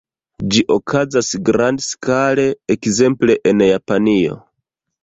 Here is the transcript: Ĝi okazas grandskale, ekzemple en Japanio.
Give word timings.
Ĝi 0.53 0.63
okazas 0.75 1.29
grandskale, 1.51 2.47
ekzemple 2.77 3.39
en 3.53 3.67
Japanio. 3.71 4.43